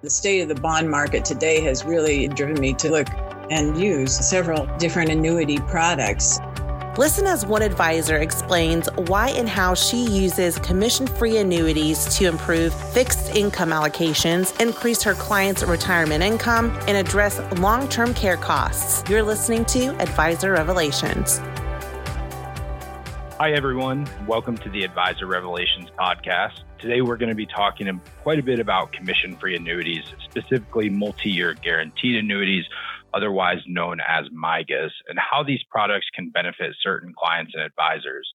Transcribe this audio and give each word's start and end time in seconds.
The 0.00 0.10
state 0.10 0.42
of 0.42 0.48
the 0.48 0.54
bond 0.54 0.88
market 0.88 1.24
today 1.24 1.60
has 1.62 1.84
really 1.84 2.28
driven 2.28 2.60
me 2.60 2.72
to 2.74 2.88
look 2.88 3.08
and 3.50 3.76
use 3.76 4.14
several 4.14 4.64
different 4.78 5.10
annuity 5.10 5.58
products. 5.58 6.38
Listen 6.96 7.26
as 7.26 7.44
one 7.44 7.62
advisor 7.62 8.18
explains 8.18 8.88
why 9.08 9.30
and 9.30 9.48
how 9.48 9.74
she 9.74 10.04
uses 10.04 10.56
commission 10.60 11.08
free 11.08 11.38
annuities 11.38 12.16
to 12.16 12.26
improve 12.26 12.72
fixed 12.92 13.34
income 13.34 13.70
allocations, 13.70 14.58
increase 14.60 15.02
her 15.02 15.14
clients' 15.14 15.64
retirement 15.64 16.22
income, 16.22 16.70
and 16.86 16.96
address 16.96 17.40
long 17.58 17.88
term 17.88 18.14
care 18.14 18.36
costs. 18.36 19.02
You're 19.10 19.24
listening 19.24 19.64
to 19.64 20.00
Advisor 20.00 20.52
Revelations. 20.52 21.40
Hi, 23.40 23.52
everyone. 23.52 24.04
Welcome 24.26 24.58
to 24.58 24.68
the 24.68 24.82
Advisor 24.82 25.26
Revelations 25.26 25.90
podcast. 25.96 26.64
Today, 26.80 27.02
we're 27.02 27.16
going 27.16 27.28
to 27.28 27.36
be 27.36 27.46
talking 27.46 28.00
quite 28.24 28.40
a 28.40 28.42
bit 28.42 28.58
about 28.58 28.90
commission 28.90 29.36
free 29.36 29.54
annuities, 29.54 30.02
specifically 30.24 30.90
multi 30.90 31.30
year 31.30 31.54
guaranteed 31.54 32.16
annuities 32.16 32.64
otherwise 33.14 33.58
known 33.68 33.98
as 34.00 34.24
MYGAs, 34.30 34.90
and 35.06 35.20
how 35.20 35.44
these 35.44 35.60
products 35.70 36.06
can 36.12 36.30
benefit 36.30 36.74
certain 36.82 37.14
clients 37.16 37.52
and 37.54 37.62
advisors. 37.62 38.28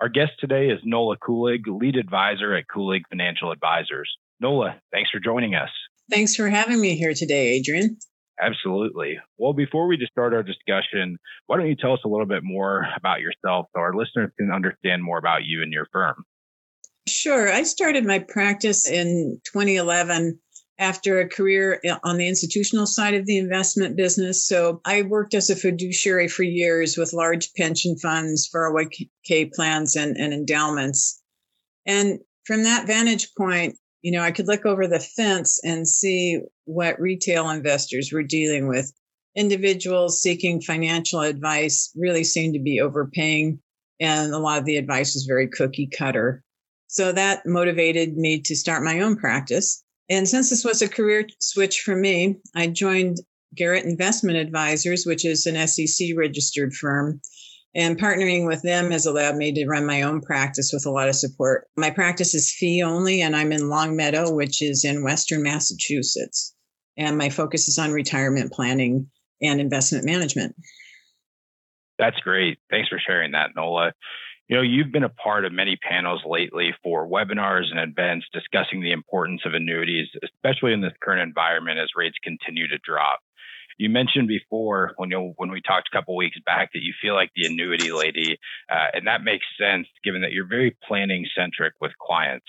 Our 0.00 0.08
guest 0.08 0.32
today 0.40 0.70
is 0.70 0.80
Nola 0.84 1.18
Kulig, 1.18 1.66
lead 1.66 1.96
advisor 1.96 2.54
at 2.54 2.64
Kulig 2.74 3.02
Financial 3.10 3.52
Advisors. 3.52 4.10
Nola, 4.40 4.80
thanks 4.90 5.10
for 5.10 5.20
joining 5.20 5.54
us. 5.54 5.70
Thanks 6.10 6.34
for 6.34 6.48
having 6.48 6.80
me 6.80 6.96
here 6.96 7.12
today, 7.12 7.48
Adrian. 7.48 7.98
Absolutely. 8.40 9.18
Well, 9.38 9.54
before 9.54 9.86
we 9.86 9.96
just 9.96 10.12
start 10.12 10.34
our 10.34 10.42
discussion, 10.42 11.18
why 11.46 11.56
don't 11.56 11.68
you 11.68 11.76
tell 11.76 11.94
us 11.94 12.00
a 12.04 12.08
little 12.08 12.26
bit 12.26 12.42
more 12.42 12.86
about 12.96 13.20
yourself 13.20 13.66
so 13.74 13.80
our 13.80 13.94
listeners 13.94 14.30
can 14.38 14.50
understand 14.52 15.02
more 15.02 15.18
about 15.18 15.44
you 15.44 15.62
and 15.62 15.72
your 15.72 15.86
firm? 15.92 16.24
Sure. 17.08 17.50
I 17.50 17.62
started 17.62 18.04
my 18.04 18.18
practice 18.18 18.88
in 18.88 19.40
2011 19.44 20.38
after 20.78 21.20
a 21.20 21.28
career 21.28 21.80
eh, 21.84 21.96
on 22.04 22.18
the 22.18 22.28
institutional 22.28 22.86
side 22.86 23.14
of 23.14 23.24
the 23.26 23.38
investment 23.38 23.96
business. 23.96 24.46
So 24.46 24.80
I 24.84 25.02
worked 25.02 25.34
as 25.34 25.48
a 25.48 25.56
fiduciary 25.56 26.28
for 26.28 26.42
years 26.42 26.96
with 26.98 27.14
large 27.14 27.52
pension 27.54 27.96
funds, 27.98 28.50
401k 28.54 29.52
plans, 29.52 29.96
and, 29.96 30.16
and 30.16 30.34
endowments. 30.34 31.22
And 31.86 32.18
from 32.44 32.64
that 32.64 32.86
vantage 32.86 33.28
point, 33.36 33.76
you 34.06 34.12
know, 34.12 34.22
I 34.22 34.30
could 34.30 34.46
look 34.46 34.64
over 34.64 34.86
the 34.86 35.00
fence 35.00 35.58
and 35.64 35.88
see 35.88 36.38
what 36.64 37.00
retail 37.00 37.50
investors 37.50 38.12
were 38.12 38.22
dealing 38.22 38.68
with. 38.68 38.92
Individuals 39.34 40.22
seeking 40.22 40.60
financial 40.60 41.22
advice 41.22 41.90
really 41.96 42.22
seemed 42.22 42.54
to 42.54 42.60
be 42.60 42.80
overpaying, 42.80 43.58
and 43.98 44.32
a 44.32 44.38
lot 44.38 44.60
of 44.60 44.64
the 44.64 44.76
advice 44.76 45.14
was 45.14 45.24
very 45.24 45.48
cookie 45.48 45.88
cutter. 45.88 46.44
So 46.86 47.10
that 47.10 47.46
motivated 47.46 48.16
me 48.16 48.42
to 48.42 48.54
start 48.54 48.84
my 48.84 49.00
own 49.00 49.16
practice. 49.16 49.82
And 50.08 50.28
since 50.28 50.50
this 50.50 50.64
was 50.64 50.82
a 50.82 50.88
career 50.88 51.26
switch 51.40 51.80
for 51.80 51.96
me, 51.96 52.36
I 52.54 52.68
joined 52.68 53.16
Garrett 53.56 53.86
Investment 53.86 54.38
Advisors, 54.38 55.04
which 55.04 55.24
is 55.24 55.46
an 55.46 55.66
SEC 55.66 56.10
registered 56.16 56.74
firm. 56.74 57.20
And 57.76 58.00
partnering 58.00 58.46
with 58.46 58.62
them 58.62 58.90
has 58.90 59.04
allowed 59.04 59.36
me 59.36 59.52
to 59.52 59.66
run 59.66 59.84
my 59.84 60.00
own 60.00 60.22
practice 60.22 60.70
with 60.72 60.86
a 60.86 60.90
lot 60.90 61.10
of 61.10 61.14
support. 61.14 61.68
My 61.76 61.90
practice 61.90 62.34
is 62.34 62.50
fee 62.50 62.82
only, 62.82 63.20
and 63.20 63.36
I'm 63.36 63.52
in 63.52 63.68
Longmeadow, 63.68 64.32
which 64.32 64.62
is 64.62 64.82
in 64.82 65.04
Western 65.04 65.42
Massachusetts. 65.42 66.54
And 66.96 67.18
my 67.18 67.28
focus 67.28 67.68
is 67.68 67.78
on 67.78 67.92
retirement 67.92 68.50
planning 68.50 69.10
and 69.42 69.60
investment 69.60 70.06
management. 70.06 70.56
That's 71.98 72.18
great. 72.20 72.58
Thanks 72.70 72.88
for 72.88 72.98
sharing 72.98 73.32
that, 73.32 73.50
Nola. 73.54 73.92
You 74.48 74.56
know, 74.56 74.62
you've 74.62 74.92
been 74.92 75.04
a 75.04 75.10
part 75.10 75.44
of 75.44 75.52
many 75.52 75.76
panels 75.76 76.22
lately 76.24 76.72
for 76.82 77.06
webinars 77.06 77.64
and 77.70 77.78
events 77.78 78.24
discussing 78.32 78.80
the 78.80 78.92
importance 78.92 79.42
of 79.44 79.52
annuities, 79.52 80.08
especially 80.24 80.72
in 80.72 80.80
this 80.80 80.94
current 81.02 81.20
environment 81.20 81.78
as 81.78 81.90
rates 81.94 82.16
continue 82.22 82.68
to 82.68 82.78
drop. 82.78 83.20
You 83.78 83.90
mentioned 83.90 84.28
before 84.28 84.92
when 84.96 85.10
you 85.10 85.34
when 85.36 85.50
we 85.50 85.60
talked 85.60 85.88
a 85.92 85.96
couple 85.96 86.16
weeks 86.16 86.38
back 86.44 86.70
that 86.72 86.82
you 86.82 86.94
feel 87.00 87.14
like 87.14 87.30
the 87.36 87.46
annuity 87.46 87.92
lady, 87.92 88.38
uh, 88.70 88.86
and 88.94 89.06
that 89.06 89.22
makes 89.22 89.44
sense 89.60 89.86
given 90.02 90.22
that 90.22 90.32
you're 90.32 90.46
very 90.48 90.76
planning 90.88 91.26
centric 91.36 91.74
with 91.80 91.92
clients. 92.00 92.46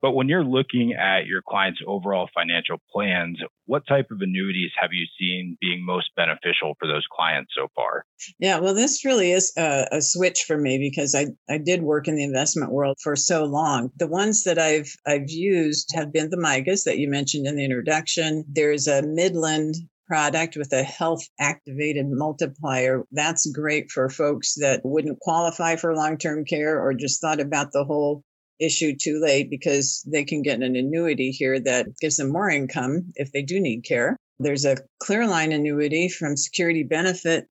But 0.00 0.12
when 0.12 0.28
you're 0.28 0.44
looking 0.44 0.94
at 0.94 1.26
your 1.26 1.42
clients' 1.42 1.80
overall 1.86 2.28
financial 2.32 2.76
plans, 2.92 3.38
what 3.66 3.86
type 3.88 4.10
of 4.12 4.20
annuities 4.20 4.70
have 4.80 4.92
you 4.92 5.06
seen 5.18 5.58
being 5.60 5.84
most 5.84 6.10
beneficial 6.14 6.76
for 6.78 6.86
those 6.86 7.04
clients 7.10 7.52
so 7.56 7.66
far? 7.74 8.04
Yeah, 8.38 8.60
well, 8.60 8.74
this 8.74 9.04
really 9.04 9.32
is 9.32 9.52
a, 9.58 9.88
a, 9.90 10.00
switch 10.00 10.44
for 10.46 10.56
me 10.56 10.78
because 10.78 11.16
I, 11.16 11.26
I 11.52 11.58
did 11.58 11.82
work 11.82 12.06
in 12.06 12.14
the 12.14 12.22
investment 12.22 12.70
world 12.70 12.96
for 13.02 13.16
so 13.16 13.44
long. 13.44 13.90
The 13.96 14.06
ones 14.06 14.44
that 14.44 14.58
I've 14.58 14.94
I've 15.04 15.28
used 15.28 15.90
have 15.94 16.12
been 16.12 16.30
the 16.30 16.36
MYGAs 16.36 16.84
that 16.84 16.98
you 16.98 17.08
mentioned 17.10 17.46
in 17.48 17.56
the 17.56 17.64
introduction. 17.64 18.44
There's 18.48 18.86
a 18.86 19.02
Midland 19.02 19.74
product 20.08 20.56
with 20.56 20.72
a 20.72 20.82
health 20.82 21.22
activated 21.38 22.06
multiplier. 22.08 23.04
That's 23.12 23.50
great 23.52 23.90
for 23.90 24.08
folks 24.08 24.54
that 24.54 24.80
wouldn't 24.82 25.20
qualify 25.20 25.76
for 25.76 25.94
long 25.94 26.18
term 26.18 26.44
care 26.44 26.82
or 26.82 26.94
just 26.94 27.20
thought 27.20 27.40
about 27.40 27.72
the 27.72 27.84
whole 27.84 28.22
issue 28.58 28.96
too 28.96 29.20
late 29.20 29.50
because 29.50 30.04
they 30.10 30.24
can 30.24 30.42
get 30.42 30.62
an 30.62 30.74
annuity 30.74 31.30
here 31.30 31.60
that 31.60 31.86
gives 32.00 32.16
them 32.16 32.32
more 32.32 32.50
income 32.50 33.12
if 33.14 33.30
they 33.30 33.42
do 33.42 33.60
need 33.60 33.84
care. 33.84 34.16
There's 34.40 34.64
a 34.64 34.78
Clearline 35.02 35.54
annuity 35.54 36.08
from 36.08 36.36
Security 36.36 36.82
Benefit 36.82 37.46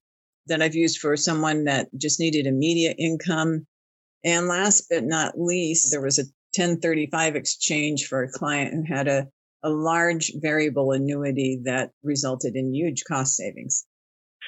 that 0.47 0.62
I've 0.62 0.75
used 0.75 1.00
for 1.00 1.16
someone 1.18 1.66
that 1.66 1.88
just 1.97 2.19
needed 2.19 2.47
immediate 2.47 2.95
income. 2.97 3.66
And 4.24 4.47
last 4.47 4.85
but 4.89 5.03
not 5.03 5.39
least, 5.39 5.91
there 5.91 6.01
was 6.01 6.19
a 6.19 6.24
1035 6.56 7.35
exchange 7.35 8.07
for 8.07 8.24
a 8.24 8.31
client 8.31 8.74
who 8.74 8.94
had 8.94 9.07
a, 9.07 9.28
a 9.63 9.69
large 9.69 10.31
variable 10.35 10.91
annuity 10.91 11.62
that 11.66 11.91
resulted 12.03 12.56
in 12.56 12.73
huge 12.73 13.03
cost 13.07 13.35
savings 13.35 13.85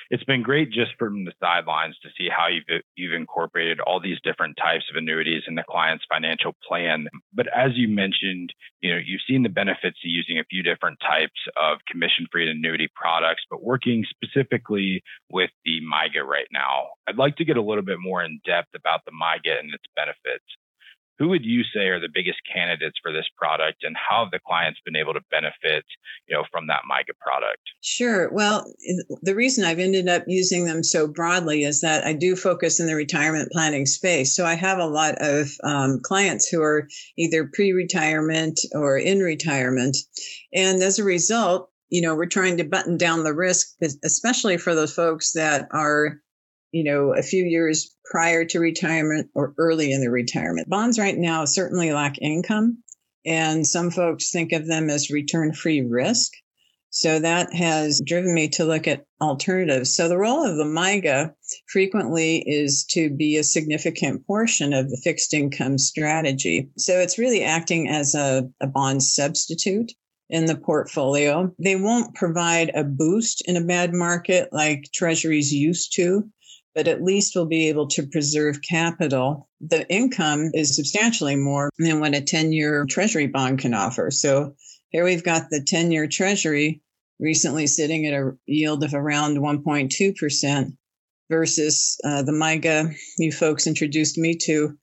it's 0.10 0.24
been 0.24 0.42
great 0.42 0.72
just 0.72 0.92
from 0.98 1.26
the 1.26 1.34
sidelines 1.40 1.98
to 2.02 2.10
see 2.18 2.30
how 2.30 2.48
you've 2.48 2.82
you've 2.96 3.14
incorporated 3.14 3.80
all 3.80 4.00
these 4.00 4.18
different 4.24 4.58
types 4.58 4.86
of 4.90 4.98
annuities 4.98 5.44
in 5.48 5.56
the 5.56 5.64
client's 5.70 6.06
financial 6.12 6.56
plan. 6.68 7.08
But 7.34 7.48
as 7.56 7.72
you 7.76 7.88
mentioned, 7.88 8.54
you 8.82 8.92
know, 8.92 9.00
you've 9.04 9.22
seen 9.28 9.44
the 9.44 9.50
benefits 9.50 9.98
of 10.04 10.10
using 10.10 10.40
a 10.40 10.46
few 10.50 10.64
different 10.64 11.00
types 11.00 11.40
of 11.58 11.80
commission-free 11.90 12.50
annuity 12.50 12.90
products, 12.96 13.44
but 13.50 13.64
working 13.64 14.04
specifically 14.10 15.04
with 15.32 15.52
the 15.66 15.80
MYGA 15.82 16.26
right 16.26 16.48
now. 16.52 16.90
I'd 17.08 17.18
like 17.18 17.36
to 17.38 17.46
get 17.46 17.58
a 17.58 17.62
little 17.62 17.84
bit 17.84 18.00
more 18.00 18.24
in 18.24 18.40
depth 18.46 18.70
about 18.76 19.02
the 19.06 19.12
MYGA 19.12 19.60
and 19.60 19.74
its 19.74 19.86
benefits 19.96 20.46
who 21.20 21.28
would 21.28 21.46
you 21.46 21.64
say 21.74 21.88
are 21.90 22.00
the 22.00 22.10
biggest 22.12 22.40
candidates 22.52 22.98
for 23.04 23.12
this 23.12 23.28
product 23.38 23.84
and 23.84 23.96
how 23.96 24.24
have 24.24 24.32
the 24.32 24.40
clients 24.40 24.80
been 24.86 24.96
able 24.96 25.14
to 25.14 25.20
benefit 25.30 25.84
you 26.28 26.36
know 26.36 26.44
from 26.50 26.68
that 26.68 26.82
MYGA 26.90 27.18
product? 27.20 27.62
Sure. 27.82 28.32
Well 28.32 28.66
the 29.22 29.36
reason 29.36 29.66
i've 29.66 29.80
ended 29.80 30.08
up 30.08 30.24
using 30.28 30.66
them 30.66 30.84
so 30.84 31.08
broadly 31.08 31.64
is 31.64 31.82
that 31.82 32.06
i 32.06 32.14
do 32.14 32.36
focus 32.36 32.80
in 32.80 32.88
the 32.88 32.96
retirement 32.96 33.52
planning 33.52 33.86
space. 33.86 34.36
So 34.36 34.46
i 34.46 34.56
have 34.56 34.80
a 34.80 34.88
lot 34.88 35.16
of 35.20 35.50
um, 35.64 36.00
clients 36.02 36.48
who 36.48 36.62
are 36.62 36.88
either 37.18 37.50
pre-retirement 37.54 38.60
or 38.74 38.98
in 38.98 39.20
retirement. 39.20 39.98
And 40.54 40.82
as 40.82 41.00
a 41.00 41.04
result 41.04 41.70
you 41.90 42.02
know 42.02 42.16
we're 42.16 42.28
trying 42.28 42.58
to 42.58 42.64
button 42.64 42.98
down 42.98 43.24
the 43.24 43.34
risk 43.34 43.76
especially 44.04 44.58
for 44.58 44.74
those 44.74 44.94
folks 44.94 45.34
that 45.34 45.68
are 45.72 46.22
you 46.72 46.84
know, 46.84 47.14
a 47.14 47.22
few 47.22 47.44
years 47.44 47.96
prior 48.06 48.46
to 48.46 48.60
retirement 48.60 49.30
or 49.36 49.54
early 49.58 49.92
in 49.92 50.02
the 50.02 50.10
retirement. 50.10 50.70
Bonds 50.70 51.00
right 51.00 51.18
now 51.18 51.46
certainly 51.46 51.92
lack 51.92 52.18
income, 52.22 52.78
and 53.26 53.66
some 53.66 53.92
folks 53.92 54.32
think 54.32 54.52
of 54.52 54.68
them 54.68 54.90
as 54.90 55.10
return 55.10 55.54
free 55.54 55.82
risk. 55.82 56.32
So 56.92 57.20
that 57.20 57.54
has 57.54 58.02
driven 58.04 58.34
me 58.34 58.48
to 58.50 58.66
look 58.66 58.88
at 58.88 59.06
alternatives. 59.22 59.96
So 59.96 60.08
the 60.08 60.18
role 60.18 60.44
of 60.44 60.58
the 60.58 60.64
MYGA 60.64 61.32
frequently 61.68 62.44
is 62.48 62.84
to 62.86 63.12
be 63.12 63.38
a 63.38 63.44
significant 63.44 64.26
portion 64.26 64.74
of 64.74 64.90
the 64.90 65.00
fixed 65.04 65.34
income 65.34 65.78
strategy. 65.78 66.70
So 66.78 67.00
it's 67.00 67.20
really 67.20 67.44
acting 67.44 67.88
as 67.88 68.16
a, 68.16 68.50
a 68.60 68.66
bond 68.66 69.04
substitute 69.04 69.92
in 70.30 70.46
the 70.46 70.56
portfolio. 70.56 71.54
They 71.60 71.76
won't 71.76 72.16
provide 72.16 72.72
a 72.74 72.84
boost 72.84 73.44
in 73.48 73.56
a 73.56 73.64
bad 73.64 73.94
market 73.94 74.50
like 74.52 74.90
treasuries 74.94 75.54
used 75.54 75.94
to, 75.96 76.28
but 76.76 76.88
at 76.88 77.04
least 77.04 77.34
we'll 77.36 77.46
be 77.46 77.70
able 77.70 77.88
to 77.88 78.08
preserve 78.08 78.62
capital. 78.62 79.50
The 79.60 79.88
income 79.92 80.52
is 80.54 80.76
substantially 80.76 81.36
more 81.36 81.70
than 81.78 82.00
what 82.00 82.16
a 82.16 82.22
10 82.22 82.52
year 82.52 82.86
treasury 82.90 83.28
bond 83.28 83.60
can 83.60 83.74
offer. 83.74 84.12
So 84.12 84.56
here 84.90 85.04
we've 85.04 85.24
got 85.24 85.50
the 85.50 85.64
10 85.66 85.92
year 85.92 86.08
treasury 86.08 86.82
recently 87.20 87.68
sitting 87.68 88.06
at 88.08 88.14
a 88.14 88.32
yield 88.46 88.84
of 88.84 88.94
around 88.94 89.38
1.2% 89.38 90.78
versus 91.30 91.98
uh, 92.04 92.24
the 92.24 92.32
MYGA 92.32 92.94
you 93.18 93.32
folks 93.32 93.68
introduced 93.68 94.18
me 94.18 94.36
to. 94.46 94.78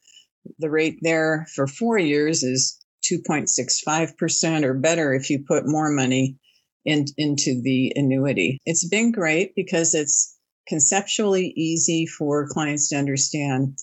The 0.58 0.70
rate 0.70 0.98
there 1.02 1.46
for 1.54 1.66
four 1.66 1.98
years 1.98 2.42
is 2.42 2.78
2.65% 3.10 4.64
or 4.64 4.74
better 4.74 5.14
if 5.14 5.30
you 5.30 5.44
put 5.46 5.66
more 5.66 5.90
money 5.90 6.36
in, 6.84 7.06
into 7.16 7.60
the 7.62 7.92
annuity. 7.96 8.60
It's 8.64 8.86
been 8.86 9.12
great 9.12 9.54
because 9.56 9.94
it's 9.94 10.35
conceptually 10.66 11.52
easy 11.56 12.06
for 12.06 12.48
clients 12.48 12.88
to 12.88 12.96
understand. 12.96 13.78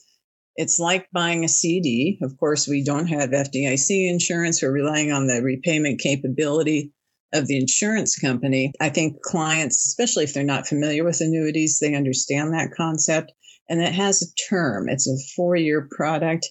It's 0.55 0.79
like 0.79 1.07
buying 1.11 1.43
a 1.43 1.47
CD. 1.47 2.19
Of 2.21 2.37
course, 2.37 2.67
we 2.67 2.83
don't 2.83 3.07
have 3.07 3.31
FDIC 3.31 4.09
insurance. 4.09 4.61
We're 4.61 4.71
relying 4.71 5.11
on 5.11 5.27
the 5.27 5.41
repayment 5.41 5.99
capability 5.99 6.93
of 7.33 7.47
the 7.47 7.57
insurance 7.57 8.17
company. 8.17 8.71
I 8.79 8.89
think 8.89 9.21
clients, 9.21 9.87
especially 9.87 10.23
if 10.23 10.33
they're 10.33 10.43
not 10.43 10.67
familiar 10.67 11.03
with 11.03 11.21
annuities, 11.21 11.79
they 11.79 11.95
understand 11.95 12.53
that 12.53 12.71
concept. 12.75 13.31
And 13.69 13.81
it 13.81 13.93
has 13.93 14.21
a 14.21 14.49
term, 14.49 14.89
it's 14.89 15.07
a 15.07 15.17
four 15.35 15.55
year 15.55 15.87
product. 15.95 16.47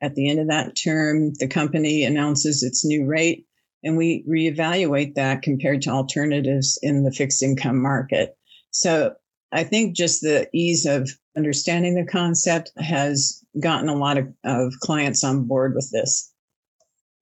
At 0.00 0.14
the 0.14 0.30
end 0.30 0.40
of 0.40 0.48
that 0.48 0.74
term, 0.82 1.32
the 1.38 1.46
company 1.46 2.02
announces 2.02 2.64
its 2.64 2.84
new 2.84 3.06
rate, 3.06 3.46
and 3.84 3.96
we 3.96 4.24
reevaluate 4.28 5.14
that 5.14 5.42
compared 5.42 5.82
to 5.82 5.90
alternatives 5.90 6.78
in 6.82 7.04
the 7.04 7.12
fixed 7.12 7.42
income 7.42 7.80
market. 7.80 8.36
So 8.70 9.14
I 9.52 9.64
think 9.64 9.94
just 9.94 10.22
the 10.22 10.48
ease 10.54 10.86
of 10.86 11.10
understanding 11.36 11.94
the 11.94 12.10
concept 12.10 12.72
has 12.78 13.42
gotten 13.60 13.88
a 13.88 13.96
lot 13.96 14.18
of, 14.18 14.32
of 14.44 14.72
clients 14.80 15.22
on 15.24 15.44
board 15.44 15.74
with 15.74 15.90
this. 15.92 16.32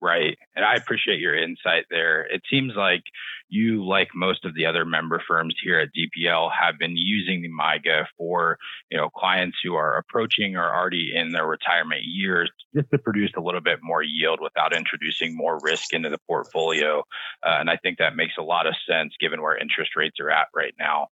Right. 0.01 0.35
And 0.55 0.65
I 0.65 0.75
appreciate 0.75 1.19
your 1.19 1.37
insight 1.37 1.85
there. 1.91 2.23
It 2.23 2.41
seems 2.49 2.73
like 2.75 3.03
you, 3.49 3.85
like 3.85 4.07
most 4.15 4.45
of 4.45 4.55
the 4.55 4.65
other 4.65 4.83
member 4.83 5.21
firms 5.27 5.53
here 5.61 5.79
at 5.79 5.89
DPL, 5.89 6.49
have 6.59 6.79
been 6.79 6.97
using 6.97 7.43
the 7.43 7.49
MYGA 7.49 8.05
for, 8.17 8.57
you 8.89 8.97
know, 8.97 9.09
clients 9.09 9.57
who 9.63 9.75
are 9.75 9.97
approaching 9.97 10.55
or 10.55 10.73
already 10.73 11.11
in 11.13 11.33
their 11.33 11.45
retirement 11.45 12.01
years 12.03 12.49
just 12.73 12.89
to 12.89 12.97
produce 12.97 13.31
a 13.37 13.41
little 13.41 13.61
bit 13.61 13.79
more 13.83 14.01
yield 14.01 14.39
without 14.41 14.75
introducing 14.75 15.37
more 15.37 15.59
risk 15.61 15.93
into 15.93 16.09
the 16.09 16.19
portfolio. 16.27 16.99
Uh, 17.45 17.57
and 17.59 17.69
I 17.69 17.77
think 17.77 17.99
that 17.99 18.15
makes 18.15 18.33
a 18.39 18.43
lot 18.43 18.65
of 18.65 18.73
sense 18.89 19.13
given 19.19 19.41
where 19.41 19.55
interest 19.55 19.91
rates 19.95 20.19
are 20.19 20.31
at 20.31 20.47
right 20.55 20.73
now. 20.79 21.09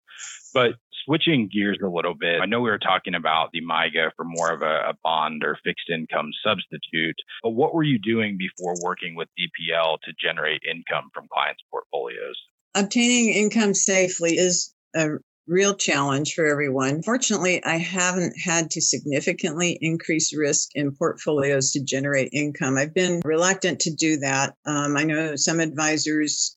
But 0.54 0.76
switching 1.10 1.50
gears 1.52 1.80
a 1.84 1.88
little 1.88 2.14
bit, 2.14 2.40
I 2.42 2.46
know 2.46 2.62
we 2.62 2.70
were 2.70 2.78
talking 2.78 3.16
about 3.16 3.50
the 3.52 3.62
MYGA 3.62 4.12
for 4.16 4.26
more 4.26 4.52
of 4.52 4.62
a, 4.62 4.90
a, 4.90 4.94
bond 5.04 5.44
or 5.44 5.58
fixed 5.64 5.90
income 5.90 6.30
substitute, 6.46 7.16
but 7.42 7.52
what 7.52 7.74
were 7.74 7.84
you 7.84 7.98
doing 7.98 8.38
before 8.38 8.76
working 8.84 9.16
with 9.16 9.28
DPL 9.40 9.98
to 10.04 10.14
generate 10.22 10.62
income 10.70 11.10
from 11.14 11.28
clients' 11.34 11.64
portfolios? 11.72 12.38
Obtaining 12.76 13.34
income 13.34 13.74
safely 13.74 14.38
is 14.38 14.74
a 14.96 15.08
real 15.50 15.74
challenge 15.74 16.36
for 16.36 16.46
everyone. 16.46 17.02
Fortunately, 17.02 17.64
I 17.64 17.78
haven't 17.78 18.36
had 18.38 18.72
to 18.72 18.82
significantly 18.82 19.78
increase 19.82 20.34
risk 20.36 20.70
in 20.76 20.96
portfolios 20.96 21.72
to 21.72 21.84
generate 21.84 22.30
income. 22.32 22.78
I've 22.78 22.94
been 22.94 23.22
reluctant 23.26 23.82
to 23.82 23.94
do 23.94 24.18
that. 24.18 24.54
Um, 24.66 24.96
I 24.96 25.04
know 25.04 25.36
some 25.36 25.60
advisors 25.60 26.56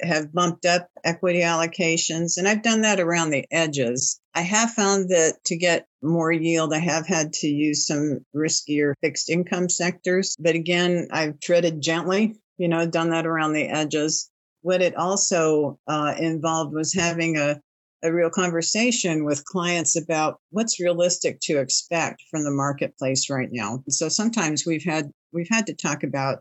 have 0.00 0.32
bumped 0.32 0.64
up 0.64 0.88
equity 1.04 1.40
allocations, 1.40 2.38
and 2.38 2.48
I've 2.48 2.62
done 2.62 2.82
that 2.82 3.00
around 3.00 3.30
the 3.30 3.46
edges. 3.50 4.18
I 4.34 4.40
have 4.40 4.70
found 4.70 5.10
that 5.10 5.34
to 5.46 5.56
get 5.56 5.86
more 6.02 6.32
yield, 6.32 6.72
I 6.72 6.78
have 6.78 7.06
had 7.06 7.32
to 7.34 7.48
use 7.48 7.86
some 7.86 8.20
riskier 8.34 8.94
fixed 9.02 9.30
income 9.30 9.68
sectors. 9.68 10.36
But 10.38 10.54
again, 10.54 11.08
I've 11.10 11.40
treaded 11.40 11.80
gently, 11.80 12.36
you 12.56 12.68
know, 12.68 12.86
done 12.86 13.10
that 13.10 13.26
around 13.26 13.52
the 13.52 13.68
edges. 13.68 14.30
What 14.62 14.82
it 14.82 14.96
also 14.96 15.78
uh, 15.86 16.14
involved 16.18 16.74
was 16.74 16.92
having 16.92 17.36
a 17.36 17.60
a 18.06 18.12
real 18.12 18.30
conversation 18.30 19.24
with 19.24 19.44
clients 19.44 19.96
about 19.96 20.40
what's 20.50 20.80
realistic 20.80 21.38
to 21.42 21.58
expect 21.58 22.22
from 22.30 22.44
the 22.44 22.50
marketplace 22.50 23.28
right 23.28 23.48
now. 23.50 23.82
So 23.88 24.08
sometimes 24.08 24.64
we've 24.66 24.84
had 24.84 25.10
we've 25.32 25.48
had 25.50 25.66
to 25.66 25.74
talk 25.74 26.02
about 26.02 26.38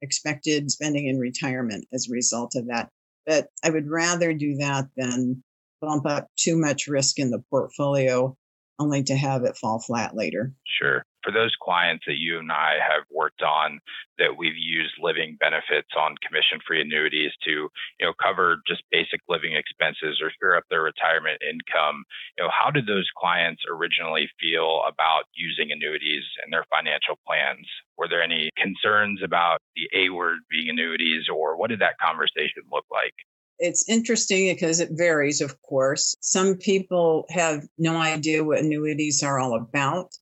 expected 0.00 0.70
spending 0.70 1.06
in 1.06 1.18
retirement 1.18 1.86
as 1.92 2.08
a 2.08 2.12
result 2.12 2.54
of 2.54 2.66
that. 2.68 2.88
But 3.26 3.48
I 3.64 3.70
would 3.70 3.88
rather 3.88 4.32
do 4.32 4.56
that 4.56 4.86
than 4.96 5.42
bump 5.80 6.06
up 6.06 6.28
too 6.36 6.56
much 6.56 6.86
risk 6.86 7.18
in 7.18 7.30
the 7.30 7.42
portfolio 7.50 8.36
only 8.78 9.02
to 9.04 9.16
have 9.16 9.44
it 9.44 9.56
fall 9.56 9.80
flat 9.80 10.16
later. 10.16 10.52
Sure 10.64 11.04
for 11.22 11.32
those 11.32 11.54
clients 11.60 12.04
that 12.06 12.18
you 12.18 12.38
and 12.38 12.52
I 12.52 12.78
have 12.80 13.04
worked 13.10 13.42
on 13.42 13.80
that 14.18 14.36
we've 14.36 14.56
used 14.56 14.94
living 15.00 15.36
benefits 15.38 15.90
on 15.96 16.16
commission 16.26 16.58
free 16.66 16.80
annuities 16.80 17.32
to, 17.44 17.70
you 18.00 18.04
know, 18.06 18.12
cover 18.14 18.58
just 18.66 18.82
basic 18.90 19.20
living 19.28 19.54
expenses 19.54 20.20
or 20.22 20.32
shore 20.40 20.56
up 20.56 20.64
their 20.70 20.82
retirement 20.82 21.42
income, 21.42 22.04
you 22.36 22.44
know, 22.44 22.50
how 22.50 22.70
did 22.70 22.86
those 22.86 23.08
clients 23.16 23.62
originally 23.70 24.28
feel 24.40 24.82
about 24.86 25.24
using 25.34 25.70
annuities 25.70 26.24
in 26.44 26.50
their 26.50 26.64
financial 26.70 27.18
plans? 27.26 27.66
Were 27.96 28.08
there 28.08 28.22
any 28.22 28.50
concerns 28.56 29.20
about 29.22 29.58
the 29.76 29.88
A 29.94 30.10
word 30.10 30.38
being 30.50 30.70
annuities 30.70 31.26
or 31.32 31.56
what 31.56 31.70
did 31.70 31.80
that 31.80 31.98
conversation 31.98 32.62
look 32.70 32.86
like? 32.90 33.14
It's 33.58 33.88
interesting 33.88 34.54
because 34.54 34.78
it 34.78 34.90
varies, 34.92 35.40
of 35.40 35.60
course. 35.62 36.16
Some 36.20 36.58
people 36.58 37.26
have 37.30 37.66
no 37.76 37.96
idea 37.96 38.44
what 38.44 38.60
annuities 38.60 39.22
are 39.24 39.38
all 39.38 39.56
about. 39.56 40.12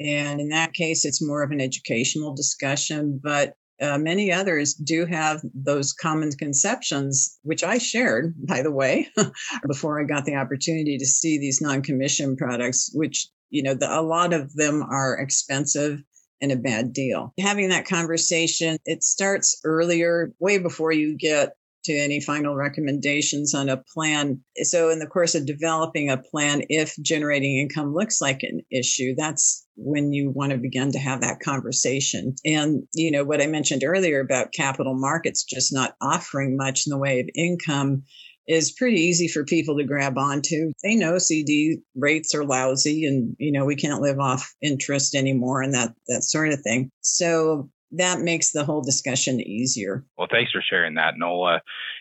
And 0.00 0.40
in 0.40 0.48
that 0.50 0.74
case, 0.74 1.04
it's 1.04 1.26
more 1.26 1.42
of 1.42 1.50
an 1.50 1.60
educational 1.60 2.34
discussion. 2.34 3.20
But 3.22 3.54
uh, 3.80 3.98
many 3.98 4.32
others 4.32 4.74
do 4.74 5.06
have 5.06 5.40
those 5.54 5.92
common 5.92 6.32
conceptions, 6.32 7.38
which 7.42 7.62
I 7.62 7.78
shared, 7.78 8.34
by 8.46 8.62
the 8.62 8.72
way, 8.72 9.08
before 9.66 10.00
I 10.00 10.04
got 10.04 10.24
the 10.24 10.34
opportunity 10.34 10.98
to 10.98 11.06
see 11.06 11.38
these 11.38 11.60
non 11.60 11.82
commission 11.82 12.36
products, 12.36 12.90
which, 12.92 13.28
you 13.50 13.62
know, 13.62 13.74
the, 13.74 13.88
a 13.88 14.02
lot 14.02 14.32
of 14.32 14.54
them 14.54 14.82
are 14.82 15.16
expensive 15.18 16.02
and 16.40 16.52
a 16.52 16.56
bad 16.56 16.92
deal. 16.92 17.32
Having 17.38 17.70
that 17.70 17.86
conversation, 17.86 18.78
it 18.84 19.02
starts 19.02 19.60
earlier, 19.64 20.32
way 20.38 20.58
before 20.58 20.92
you 20.92 21.16
get 21.16 21.54
to 21.84 21.92
any 21.92 22.20
final 22.20 22.54
recommendations 22.54 23.54
on 23.54 23.68
a 23.68 23.82
plan. 23.94 24.40
So, 24.62 24.90
in 24.90 24.98
the 24.98 25.06
course 25.06 25.34
of 25.34 25.46
developing 25.46 26.10
a 26.10 26.18
plan, 26.18 26.62
if 26.68 26.94
generating 27.02 27.58
income 27.58 27.94
looks 27.94 28.20
like 28.20 28.42
an 28.42 28.60
issue, 28.70 29.14
that's 29.16 29.66
when 29.76 30.12
you 30.12 30.30
want 30.30 30.52
to 30.52 30.58
begin 30.58 30.92
to 30.92 30.98
have 30.98 31.20
that 31.20 31.40
conversation. 31.40 32.34
And, 32.44 32.82
you 32.94 33.10
know, 33.10 33.24
what 33.24 33.42
I 33.42 33.46
mentioned 33.46 33.84
earlier 33.84 34.20
about 34.20 34.52
capital 34.52 34.94
markets 34.94 35.44
just 35.44 35.72
not 35.72 35.94
offering 36.00 36.56
much 36.56 36.86
in 36.86 36.90
the 36.90 36.98
way 36.98 37.20
of 37.20 37.28
income 37.34 38.02
is 38.48 38.72
pretty 38.72 38.96
easy 38.96 39.28
for 39.28 39.44
people 39.44 39.76
to 39.76 39.84
grab 39.84 40.16
onto. 40.16 40.72
They 40.82 40.96
know 40.96 41.18
CD 41.18 41.78
rates 41.94 42.34
are 42.34 42.44
lousy 42.44 43.04
and, 43.04 43.36
you 43.38 43.52
know, 43.52 43.66
we 43.66 43.76
can't 43.76 44.00
live 44.00 44.18
off 44.18 44.54
interest 44.62 45.14
anymore 45.14 45.62
and 45.62 45.74
that, 45.74 45.92
that 46.08 46.22
sort 46.22 46.52
of 46.52 46.60
thing. 46.62 46.90
So 47.02 47.68
that 47.92 48.20
makes 48.20 48.52
the 48.52 48.64
whole 48.64 48.82
discussion 48.82 49.40
easier. 49.40 50.04
Well, 50.16 50.28
thanks 50.30 50.52
for 50.52 50.62
sharing 50.62 50.94
that, 50.94 51.14
Nola. 51.16 51.60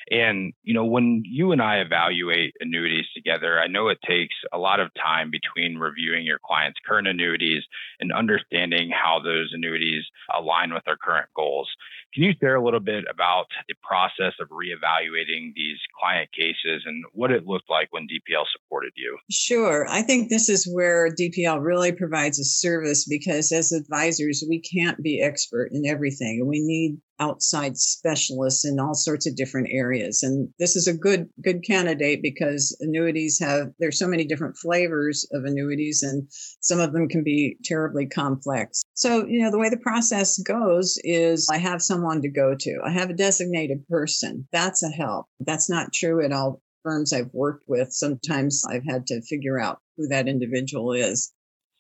And, 0.10 0.54
you 0.63 0.74
know, 0.74 0.86
when 0.86 1.24
you 1.25 1.51
and 1.51 1.62
I 1.62 1.80
evaluate 1.80 2.54
annuities 2.60 3.06
together, 3.16 3.60
I 3.60 3.68
know 3.68 3.89
it 3.89 4.00
takes 4.07 4.36
a 4.54 4.57
lot 4.57 4.80
of 4.80 4.92
time 4.94 5.31
between 5.31 5.78
reviewing 5.78 6.25
your 6.25 6.39
client's 6.45 6.80
current 6.88 7.07
annuities 7.07 7.63
and 8.00 8.12
understanding 8.12 8.89
how 8.92 9.19
those 9.19 9.51
annuities 9.54 10.04
align 10.34 10.74
with 10.74 10.84
their 10.86 10.98
current 10.98 11.30
goals. 11.36 11.69
Can 12.13 12.24
you 12.24 12.33
share 12.39 12.56
a 12.56 12.63
little 12.63 12.80
bit 12.80 13.06
about 13.12 13.45
the 13.68 13.75
process 13.83 14.33
of 14.39 14.50
reevaluating 14.50 15.54
these 15.56 15.77
client 16.00 16.30
cases 16.31 16.84
and 16.86 17.03
what 17.13 17.32
it 17.32 17.46
looked 17.46 17.70
like 17.70 17.89
when 17.91 18.03
DPL 18.03 18.46
supported 18.51 18.93
you? 18.96 19.17
Sure. 19.29 19.88
I 19.89 20.01
think 20.01 20.29
this 20.29 20.50
is 20.50 20.70
where 20.72 21.13
DPL 21.13 21.63
really 21.63 21.91
provides 21.91 22.39
a 22.39 22.43
service 22.43 23.05
because 23.08 23.51
as 23.51 23.72
advisors, 23.72 24.43
we 24.48 24.60
can't 24.62 25.01
be 25.01 25.22
expert 25.22 25.70
in 25.72 25.86
everything. 25.86 26.48
We 26.48 26.62
need 26.62 26.98
outside 27.19 27.77
specialists 27.77 28.65
in 28.65 28.79
all 28.79 28.93
sorts 28.93 29.27
of 29.27 29.36
different 29.36 29.67
areas. 29.71 30.24
And 30.24 30.50
this 30.59 30.75
is 30.75 30.88
a 30.88 30.93
good 30.93 31.29
good 31.41 31.63
candidate 31.63 32.21
because 32.21 32.75
annuities 32.81 33.39
have 33.39 33.71
there's 33.79 34.00
so 34.00 34.07
many 34.07 34.25
different 34.25 34.57
flavors 34.57 35.27
of 35.33 35.43
annuities 35.45 36.03
and 36.03 36.27
some 36.62 36.79
of 36.79 36.93
them 36.93 37.07
can 37.07 37.24
be 37.24 37.57
terribly 37.63 38.05
complex. 38.05 38.81
So 38.93 39.25
you 39.25 39.41
know 39.41 39.51
the 39.51 39.59
way 39.59 39.69
the 39.69 39.77
process 39.77 40.38
goes 40.39 40.97
is 41.03 41.47
i 41.51 41.57
have 41.57 41.81
someone 41.81 42.21
to 42.21 42.29
go 42.29 42.55
to. 42.55 42.79
I 42.83 42.91
have 42.91 43.09
a 43.09 43.15
designated 43.15 43.88
person. 43.88 44.47
That's 44.51 44.83
a 44.83 44.89
help. 44.89 45.27
That's 45.39 45.69
not 45.69 45.93
true 45.93 46.24
at 46.24 46.31
all 46.31 46.62
firms 46.83 47.13
i've 47.13 47.33
worked 47.33 47.65
with. 47.67 47.91
Sometimes 47.91 48.63
i've 48.69 48.86
had 48.86 49.07
to 49.07 49.21
figure 49.24 49.59
out 49.59 49.79
who 49.97 50.07
that 50.07 50.27
individual 50.27 50.93
is. 50.93 51.33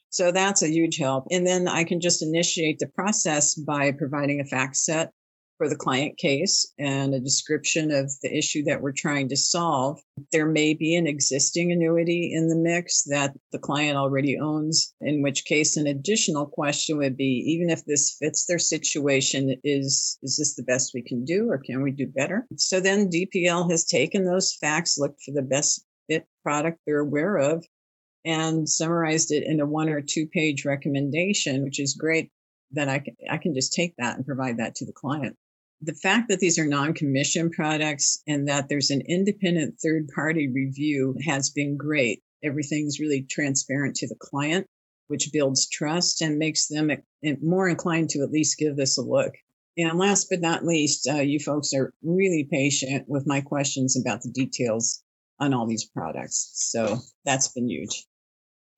So 0.09 0.31
that's 0.31 0.63
a 0.63 0.71
huge 0.71 0.97
help. 0.97 1.25
And 1.31 1.45
then 1.45 1.67
I 1.67 1.83
can 1.83 1.99
just 1.99 2.23
initiate 2.23 2.79
the 2.79 2.87
process 2.87 3.55
by 3.55 3.91
providing 3.91 4.39
a 4.39 4.45
fact 4.45 4.77
set 4.77 5.11
for 5.57 5.67
the 5.67 5.75
client 5.75 6.17
case 6.17 6.71
and 6.77 7.13
a 7.13 7.19
description 7.19 7.91
of 7.91 8.11
the 8.21 8.35
issue 8.35 8.63
that 8.63 8.81
we're 8.81 8.91
trying 8.91 9.27
to 9.29 9.35
solve. 9.35 9.99
There 10.31 10.45
may 10.45 10.73
be 10.73 10.95
an 10.95 11.07
existing 11.07 11.71
annuity 11.71 12.31
in 12.33 12.47
the 12.47 12.55
mix 12.55 13.03
that 13.03 13.33
the 13.51 13.59
client 13.59 13.97
already 13.97 14.37
owns, 14.39 14.93
in 15.01 15.21
which 15.21 15.45
case 15.45 15.75
an 15.75 15.87
additional 15.87 16.45
question 16.45 16.97
would 16.97 17.17
be 17.17 17.43
even 17.47 17.69
if 17.69 17.85
this 17.85 18.15
fits 18.19 18.45
their 18.45 18.59
situation, 18.59 19.55
is, 19.63 20.17
is 20.21 20.37
this 20.37 20.55
the 20.55 20.63
best 20.63 20.91
we 20.93 21.01
can 21.01 21.25
do 21.25 21.49
or 21.49 21.57
can 21.57 21.81
we 21.81 21.91
do 21.91 22.07
better? 22.07 22.45
So 22.55 22.79
then 22.79 23.09
DPL 23.09 23.69
has 23.71 23.85
taken 23.85 24.25
those 24.25 24.55
facts, 24.61 24.97
looked 24.97 25.23
for 25.23 25.31
the 25.31 25.41
best 25.41 25.83
fit 26.07 26.25
product 26.43 26.79
they're 26.85 26.99
aware 26.99 27.37
of, 27.37 27.65
and 28.25 28.69
summarized 28.69 29.31
it 29.31 29.43
in 29.43 29.59
a 29.59 29.65
one 29.65 29.89
or 29.89 30.01
two 30.01 30.27
page 30.27 30.65
recommendation, 30.65 31.63
which 31.63 31.79
is 31.79 31.95
great 31.95 32.31
that 32.73 32.89
I 32.89 32.99
can, 32.99 33.15
I 33.29 33.37
can 33.37 33.55
just 33.55 33.73
take 33.73 33.95
that 33.97 34.17
and 34.17 34.25
provide 34.25 34.57
that 34.57 34.75
to 34.75 34.85
the 34.85 34.93
client 34.93 35.37
the 35.81 35.93
fact 35.93 36.29
that 36.29 36.39
these 36.39 36.57
are 36.57 36.65
non-commission 36.65 37.51
products 37.51 38.21
and 38.27 38.47
that 38.47 38.67
there's 38.69 38.89
an 38.89 39.01
independent 39.07 39.75
third 39.83 40.07
party 40.13 40.47
review 40.47 41.15
has 41.25 41.49
been 41.49 41.77
great. 41.77 42.21
Everything's 42.43 42.99
really 42.99 43.25
transparent 43.29 43.95
to 43.97 44.07
the 44.07 44.17
client, 44.19 44.65
which 45.07 45.29
builds 45.31 45.69
trust 45.69 46.21
and 46.21 46.37
makes 46.37 46.67
them 46.67 46.91
more 47.41 47.69
inclined 47.69 48.09
to 48.09 48.21
at 48.21 48.31
least 48.31 48.57
give 48.57 48.75
this 48.75 48.97
a 48.97 49.01
look. 49.01 49.33
And 49.77 49.99
last 49.99 50.27
but 50.29 50.41
not 50.41 50.65
least, 50.65 51.07
uh, 51.07 51.21
you 51.21 51.39
folks 51.39 51.73
are 51.73 51.93
really 52.01 52.47
patient 52.49 53.05
with 53.07 53.27
my 53.27 53.41
questions 53.41 53.99
about 53.99 54.21
the 54.21 54.31
details 54.31 55.03
on 55.39 55.53
all 55.53 55.67
these 55.67 55.85
products. 55.85 56.51
So 56.55 56.97
that's 57.25 57.49
been 57.49 57.69
huge. 57.69 58.05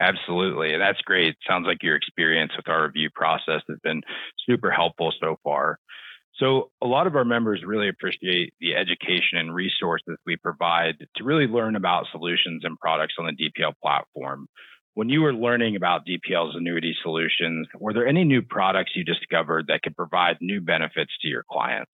Absolutely. 0.02 0.74
And 0.74 0.82
that's 0.82 1.02
great. 1.02 1.36
Sounds 1.48 1.66
like 1.66 1.84
your 1.84 1.96
experience 1.96 2.52
with 2.56 2.68
our 2.68 2.84
review 2.86 3.10
process 3.14 3.62
has 3.68 3.78
been 3.84 4.02
super 4.48 4.72
helpful 4.72 5.14
so 5.22 5.38
far. 5.44 5.80
So, 6.40 6.72
a 6.82 6.88
lot 6.88 7.06
of 7.06 7.16
our 7.16 7.26
members 7.26 7.64
really 7.66 7.90
appreciate 7.90 8.54
the 8.62 8.76
education 8.76 9.38
and 9.38 9.54
resources 9.54 10.18
we 10.26 10.38
provide 10.38 10.96
to 11.18 11.24
really 11.24 11.48
learn 11.48 11.76
about 11.76 12.06
solutions 12.12 12.64
and 12.64 12.80
products 12.80 13.16
on 13.20 13.26
the 13.26 13.34
DPL 13.34 13.74
platform. 13.84 14.48
When 14.94 15.10
you 15.10 15.22
were 15.22 15.34
learning 15.34 15.76
about 15.76 16.02
DPL's 16.08 16.56
annuity 16.56 16.96
solutions, 17.04 17.68
were 17.78 17.94
there 17.94 18.08
any 18.08 18.24
new 18.24 18.42
products 18.42 18.92
you 18.96 19.04
discovered 19.04 19.68
that 19.68 19.82
could 19.84 19.96
provide 19.96 20.38
new 20.42 20.62
benefits 20.62 21.12
to 21.22 21.28
your 21.28 21.44
clients? 21.52 21.92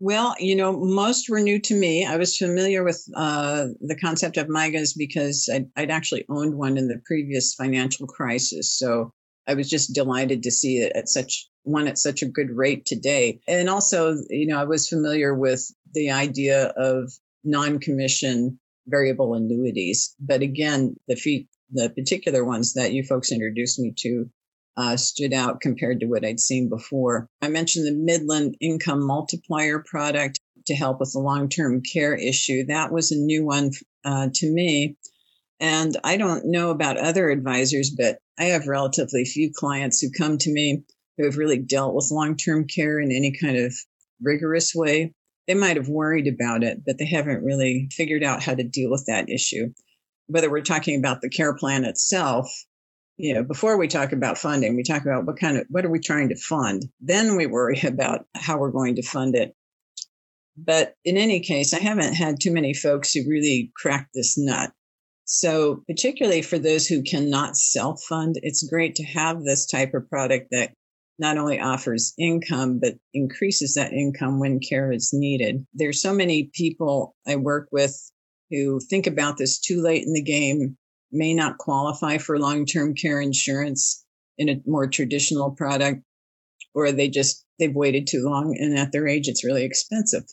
Well, 0.00 0.34
you 0.38 0.56
know, 0.56 0.72
most 0.72 1.30
were 1.30 1.40
new 1.40 1.58
to 1.60 1.74
me. 1.74 2.04
I 2.04 2.16
was 2.16 2.36
familiar 2.36 2.84
with 2.84 3.02
uh, 3.16 3.68
the 3.80 3.96
concept 3.96 4.36
of 4.36 4.48
MYGAs 4.48 4.92
because 4.96 5.48
I'd, 5.52 5.66
I'd, 5.76 5.90
actually 5.90 6.26
owned 6.28 6.56
one 6.56 6.76
in 6.76 6.88
the 6.88 7.00
previous 7.06 7.54
financial 7.54 8.06
crisis. 8.06 8.76
So 8.76 9.12
I 9.46 9.54
was 9.54 9.68
just 9.68 9.94
delighted 9.94 10.42
to 10.42 10.50
see 10.50 10.78
it 10.78 10.92
at 10.94 11.08
such 11.08 11.48
one 11.62 11.88
at 11.88 11.98
such 11.98 12.22
a 12.22 12.28
good 12.28 12.50
rate 12.50 12.84
today. 12.84 13.40
And 13.48 13.68
also, 13.68 14.16
you 14.28 14.46
know, 14.46 14.58
I 14.58 14.64
was 14.64 14.88
familiar 14.88 15.34
with 15.34 15.70
the 15.92 16.10
idea 16.10 16.66
of 16.76 17.12
non-commission 17.42 18.58
variable 18.86 19.34
annuities. 19.34 20.14
But 20.20 20.42
again, 20.42 20.96
the 21.08 21.16
fee, 21.16 21.48
the 21.70 21.90
particular 21.90 22.44
ones 22.44 22.74
that 22.74 22.92
you 22.92 23.02
folks 23.02 23.32
introduced 23.32 23.78
me 23.78 23.94
to 23.98 24.30
uh, 24.76 24.96
stood 24.96 25.32
out 25.32 25.60
compared 25.60 26.00
to 26.00 26.06
what 26.06 26.24
I'd 26.24 26.40
seen 26.40 26.68
before. 26.68 27.28
I 27.40 27.48
mentioned 27.48 27.86
the 27.86 27.92
Midland 27.92 28.56
Income 28.60 29.06
Multiplier 29.06 29.82
product 29.86 30.40
to 30.66 30.74
help 30.74 31.00
with 31.00 31.12
the 31.12 31.20
long 31.20 31.48
term 31.48 31.82
care 31.82 32.14
issue. 32.14 32.64
That 32.66 32.92
was 32.92 33.12
a 33.12 33.16
new 33.16 33.44
one 33.44 33.70
uh, 34.04 34.28
to 34.34 34.50
me. 34.50 34.96
And 35.60 35.96
I 36.04 36.16
don't 36.16 36.46
know 36.46 36.70
about 36.70 36.98
other 36.98 37.30
advisors, 37.30 37.90
but 37.96 38.18
I 38.38 38.44
have 38.46 38.66
relatively 38.66 39.24
few 39.24 39.52
clients 39.54 40.00
who 40.00 40.10
come 40.10 40.38
to 40.38 40.52
me 40.52 40.82
who 41.16 41.24
have 41.24 41.36
really 41.36 41.58
dealt 41.58 41.94
with 41.94 42.10
long 42.10 42.36
term 42.36 42.66
care 42.66 42.98
in 42.98 43.12
any 43.12 43.36
kind 43.40 43.56
of 43.56 43.74
rigorous 44.20 44.74
way. 44.74 45.12
They 45.46 45.54
might 45.54 45.76
have 45.76 45.88
worried 45.88 46.26
about 46.26 46.64
it, 46.64 46.82
but 46.84 46.98
they 46.98 47.06
haven't 47.06 47.44
really 47.44 47.88
figured 47.92 48.24
out 48.24 48.42
how 48.42 48.54
to 48.54 48.64
deal 48.64 48.90
with 48.90 49.04
that 49.06 49.28
issue. 49.28 49.72
Whether 50.26 50.50
we're 50.50 50.62
talking 50.62 50.98
about 50.98 51.20
the 51.20 51.28
care 51.28 51.54
plan 51.54 51.84
itself 51.84 52.50
you 53.16 53.34
know, 53.34 53.44
before 53.44 53.76
we 53.76 53.86
talk 53.86 54.12
about 54.12 54.38
funding, 54.38 54.74
we 54.74 54.82
talk 54.82 55.02
about 55.02 55.24
what 55.24 55.38
kind 55.38 55.56
of, 55.56 55.66
what 55.68 55.84
are 55.84 55.90
we 55.90 56.00
trying 56.00 56.30
to 56.30 56.36
fund? 56.36 56.84
Then 57.00 57.36
we 57.36 57.46
worry 57.46 57.80
about 57.84 58.26
how 58.34 58.58
we're 58.58 58.70
going 58.70 58.96
to 58.96 59.02
fund 59.02 59.36
it. 59.36 59.54
But 60.56 60.94
in 61.04 61.16
any 61.16 61.40
case, 61.40 61.74
I 61.74 61.80
haven't 61.80 62.14
had 62.14 62.40
too 62.40 62.52
many 62.52 62.74
folks 62.74 63.12
who 63.12 63.28
really 63.28 63.72
cracked 63.76 64.10
this 64.14 64.38
nut. 64.38 64.72
So, 65.26 65.82
particularly 65.88 66.42
for 66.42 66.58
those 66.58 66.86
who 66.86 67.02
cannot 67.02 67.56
self 67.56 68.02
fund, 68.02 68.36
it's 68.42 68.68
great 68.68 68.96
to 68.96 69.04
have 69.04 69.42
this 69.42 69.66
type 69.66 69.94
of 69.94 70.08
product 70.10 70.48
that 70.50 70.72
not 71.18 71.38
only 71.38 71.60
offers 71.60 72.12
income, 72.18 72.80
but 72.80 72.94
increases 73.12 73.74
that 73.74 73.92
income 73.92 74.40
when 74.40 74.60
care 74.60 74.92
is 74.92 75.10
needed. 75.12 75.66
There's 75.72 76.02
so 76.02 76.12
many 76.12 76.50
people 76.52 77.14
I 77.26 77.36
work 77.36 77.68
with 77.72 77.96
who 78.50 78.80
think 78.80 79.06
about 79.06 79.38
this 79.38 79.58
too 79.60 79.80
late 79.80 80.04
in 80.04 80.12
the 80.12 80.22
game 80.22 80.76
may 81.10 81.32
not 81.32 81.58
qualify 81.58 82.18
for 82.18 82.38
long 82.38 82.66
term 82.66 82.94
care 82.94 83.20
insurance 83.20 84.04
in 84.36 84.48
a 84.48 84.60
more 84.66 84.88
traditional 84.88 85.52
product, 85.52 86.02
or 86.74 86.90
they 86.92 87.08
just, 87.08 87.44
they've 87.58 87.74
waited 87.74 88.06
too 88.06 88.24
long 88.24 88.56
and 88.58 88.76
at 88.76 88.92
their 88.92 89.06
age, 89.06 89.28
it's 89.28 89.44
really 89.44 89.64
expensive. 89.64 90.24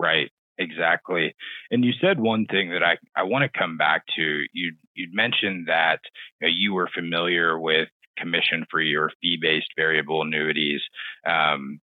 Right. 0.00 0.30
Exactly. 0.58 1.34
And 1.70 1.84
you 1.84 1.92
said 2.00 2.20
one 2.20 2.46
thing 2.46 2.70
that 2.70 2.82
I, 2.82 2.96
I 3.16 3.24
want 3.24 3.42
to 3.42 3.58
come 3.58 3.76
back 3.76 4.04
to. 4.16 4.44
You 4.52 4.72
you 4.94 5.08
mentioned 5.12 5.66
that 5.66 6.00
you, 6.40 6.46
know, 6.46 6.52
you 6.54 6.74
were 6.74 6.88
familiar 6.94 7.58
with 7.58 7.88
commission 8.16 8.64
free 8.70 8.94
or 8.94 9.10
fee 9.20 9.38
based 9.40 9.70
variable 9.76 10.22
annuities. 10.22 10.80
Um, 11.26 11.80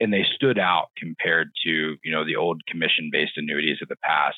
and 0.00 0.12
they 0.12 0.24
stood 0.34 0.58
out 0.58 0.88
compared 0.96 1.50
to 1.64 1.96
you 2.02 2.12
know 2.12 2.24
the 2.24 2.36
old 2.36 2.64
commission 2.66 3.08
based 3.10 3.32
annuities 3.36 3.78
of 3.82 3.88
the 3.88 3.96
past 3.96 4.36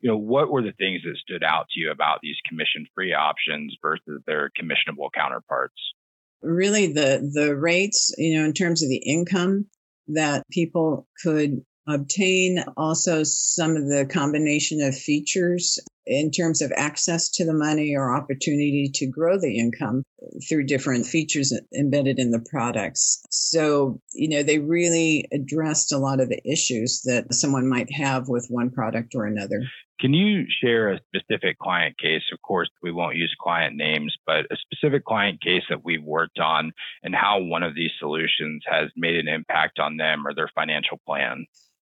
you 0.00 0.08
know 0.08 0.16
what 0.16 0.50
were 0.50 0.62
the 0.62 0.72
things 0.72 1.02
that 1.02 1.16
stood 1.16 1.42
out 1.42 1.66
to 1.70 1.80
you 1.80 1.90
about 1.90 2.18
these 2.22 2.36
commission 2.46 2.86
free 2.94 3.14
options 3.14 3.76
versus 3.82 4.22
their 4.26 4.50
commissionable 4.50 5.08
counterparts 5.14 5.94
really 6.42 6.92
the 6.92 7.30
the 7.32 7.56
rates 7.56 8.14
you 8.18 8.38
know 8.38 8.44
in 8.44 8.52
terms 8.52 8.82
of 8.82 8.88
the 8.88 8.98
income 8.98 9.66
that 10.08 10.42
people 10.50 11.06
could 11.22 11.64
obtain 11.88 12.64
also 12.76 13.22
some 13.24 13.76
of 13.76 13.88
the 13.88 14.06
combination 14.06 14.80
of 14.82 14.96
features 14.96 15.78
in 16.06 16.30
terms 16.30 16.62
of 16.62 16.72
access 16.76 17.28
to 17.28 17.44
the 17.44 17.52
money 17.52 17.94
or 17.94 18.16
opportunity 18.16 18.90
to 18.94 19.06
grow 19.06 19.38
the 19.38 19.58
income 19.58 20.02
through 20.48 20.64
different 20.64 21.06
features 21.06 21.52
embedded 21.78 22.18
in 22.18 22.30
the 22.30 22.44
products. 22.50 23.22
So, 23.30 24.00
you 24.12 24.28
know, 24.28 24.42
they 24.42 24.58
really 24.58 25.28
addressed 25.32 25.92
a 25.92 25.98
lot 25.98 26.20
of 26.20 26.28
the 26.30 26.40
issues 26.50 27.02
that 27.02 27.32
someone 27.34 27.68
might 27.68 27.92
have 27.92 28.28
with 28.28 28.46
one 28.48 28.70
product 28.70 29.14
or 29.14 29.26
another. 29.26 29.62
Can 30.00 30.14
you 30.14 30.44
share 30.62 30.92
a 30.92 31.00
specific 31.08 31.58
client 31.58 31.98
case? 31.98 32.22
Of 32.32 32.40
course, 32.40 32.70
we 32.82 32.92
won't 32.92 33.16
use 33.16 33.34
client 33.40 33.76
names, 33.76 34.14
but 34.26 34.46
a 34.50 34.56
specific 34.56 35.04
client 35.04 35.42
case 35.42 35.64
that 35.68 35.84
we've 35.84 36.04
worked 36.04 36.38
on 36.38 36.72
and 37.02 37.14
how 37.14 37.40
one 37.40 37.64
of 37.64 37.74
these 37.74 37.90
solutions 37.98 38.62
has 38.66 38.90
made 38.96 39.16
an 39.16 39.28
impact 39.28 39.80
on 39.80 39.96
them 39.96 40.26
or 40.26 40.34
their 40.34 40.50
financial 40.54 41.00
plan. 41.04 41.46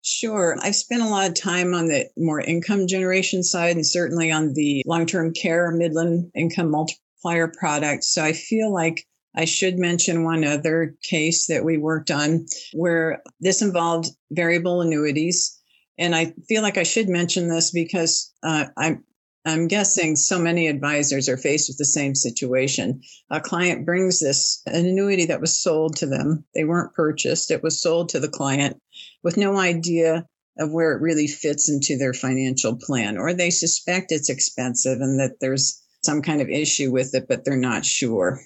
Sure. 0.03 0.57
I've 0.61 0.75
spent 0.75 1.01
a 1.01 1.07
lot 1.07 1.29
of 1.29 1.35
time 1.35 1.73
on 1.73 1.87
the 1.87 2.09
more 2.17 2.41
income 2.41 2.87
generation 2.87 3.41
side 3.41 3.77
and 3.77 3.87
certainly 3.87 4.31
on 4.31 4.53
the 4.53 4.83
long 4.85 5.05
term 5.05 5.31
care 5.33 5.71
Midland 5.71 6.29
income 6.35 6.71
multiplier 6.71 7.47
product. 7.57 8.03
So 8.03 8.21
I 8.21 8.33
feel 8.33 8.71
like 8.71 9.07
I 9.35 9.45
should 9.45 9.79
mention 9.79 10.25
one 10.25 10.43
other 10.43 10.95
case 11.01 11.47
that 11.47 11.63
we 11.63 11.77
worked 11.77 12.11
on 12.11 12.45
where 12.73 13.23
this 13.39 13.61
involved 13.61 14.09
variable 14.29 14.81
annuities. 14.81 15.57
And 15.97 16.13
I 16.13 16.33
feel 16.49 16.63
like 16.63 16.77
I 16.77 16.83
should 16.83 17.07
mention 17.07 17.47
this 17.47 17.71
because 17.71 18.31
uh, 18.43 18.65
I'm 18.75 19.05
I'm 19.45 19.67
guessing 19.67 20.15
so 20.15 20.39
many 20.39 20.67
advisors 20.67 21.27
are 21.27 21.37
faced 21.37 21.69
with 21.69 21.77
the 21.77 21.85
same 21.85 22.15
situation. 22.15 23.01
A 23.29 23.41
client 23.41 23.85
brings 23.85 24.19
this 24.19 24.61
an 24.65 24.85
annuity 24.85 25.25
that 25.25 25.41
was 25.41 25.57
sold 25.57 25.97
to 25.97 26.05
them. 26.05 26.45
They 26.55 26.63
weren't 26.63 26.93
purchased. 26.93 27.51
It 27.51 27.61
was 27.61 27.81
sold 27.81 28.09
to 28.09 28.19
the 28.19 28.29
client 28.29 28.81
with 29.21 29.35
no 29.35 29.57
idea 29.57 30.25
of 30.59 30.71
where 30.71 30.93
it 30.93 31.01
really 31.01 31.27
fits 31.27 31.69
into 31.69 31.97
their 31.97 32.13
financial 32.13 32.77
plan, 32.77 33.17
or 33.17 33.33
they 33.33 33.49
suspect 33.49 34.11
it's 34.11 34.29
expensive 34.29 35.01
and 35.01 35.19
that 35.19 35.39
there's 35.41 35.81
some 36.03 36.21
kind 36.21 36.41
of 36.41 36.49
issue 36.49 36.91
with 36.91 37.13
it, 37.15 37.25
but 37.27 37.43
they're 37.43 37.57
not 37.57 37.85
sure. 37.85 38.39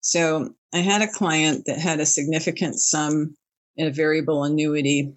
So 0.00 0.54
I 0.72 0.78
had 0.78 1.02
a 1.02 1.12
client 1.12 1.64
that 1.66 1.78
had 1.78 2.00
a 2.00 2.06
significant 2.06 2.80
sum 2.80 3.36
in 3.76 3.86
a 3.86 3.92
variable 3.92 4.44
annuity 4.44 5.12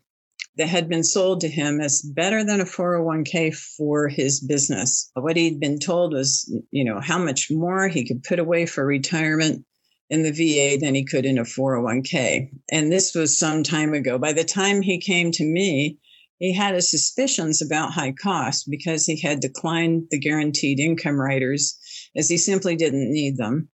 that 0.58 0.68
had 0.68 0.89
been 0.89 1.03
sold 1.03 1.41
to 1.41 1.48
him 1.48 1.79
as 1.79 2.01
better 2.01 2.44
than 2.44 2.60
a 2.60 2.65
401k 2.65 3.56
for 3.56 4.08
his 4.08 4.41
business. 4.41 5.10
What 5.13 5.38
he'd 5.38 5.60
been 5.60 5.79
told 5.79 6.13
was, 6.13 6.53
you 6.72 6.84
know, 6.84 7.00
how 7.00 7.18
much 7.18 7.50
more 7.50 7.88
he 7.88 8.06
could 8.06 8.24
put 8.24 8.39
away 8.39 8.65
for 8.65 8.86
retirement 8.86 9.65
in 10.10 10.24
the 10.24 10.32
VA 10.32 10.77
than 10.79 10.96
he 10.96 11.06
could 11.06 11.25
in 11.25 11.38
a 11.38 11.44
401k. 11.44 12.50
And 12.72 12.91
this 12.91 13.13
was 13.13 13.38
some 13.38 13.63
time 13.63 13.94
ago. 13.94 14.18
By 14.18 14.34
the 14.34 14.44
time 14.44 14.82
he 14.82 15.00
came 15.00 15.32
to 15.34 15.46
me, 15.46 15.98
he 16.39 16.53
had 16.53 16.74
his 16.74 16.89
suspicions 16.89 17.62
about 17.62 17.94
high 17.94 18.13
cost 18.13 18.70
because 18.70 19.06
he 19.06 19.20
had 19.20 19.39
declined 19.39 20.08
the 20.10 20.20
guaranteed 20.20 20.79
income 20.79 21.20
riders 21.20 21.77
as 22.15 22.29
he 22.29 22.38
simply 22.38 22.75
didn't 22.75 23.12
need 23.12 23.38
them. 23.38 23.70